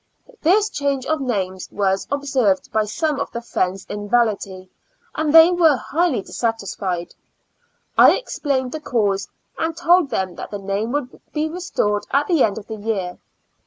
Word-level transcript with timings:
This 0.41 0.67
change 0.71 1.05
of 1.05 1.21
names 1.21 1.69
was 1.71 2.07
observed 2.09 2.71
by 2.71 2.85
some 2.85 3.19
of 3.19 3.29
the 3.29 3.39
friends 3.39 3.85
in 3.87 4.09
Valatie, 4.09 4.67
and 5.13 5.31
they 5.31 5.51
were 5.51 5.75
highly 5.75 6.23
dissatisfied. 6.23 7.13
I 7.99 8.15
explained 8.17 8.71
the 8.71 8.79
cause, 8.81 9.27
and 9.59 9.77
told 9.77 10.09
them 10.09 10.33
that 10.37 10.49
the 10.49 10.57
name 10.57 10.91
would 10.93 11.21
be 11.33 11.47
restored 11.49 12.07
at 12.09 12.25
the 12.25 12.43
end 12.43 12.57
of 12.57 12.65
the 12.65 12.77
year. 12.77 13.19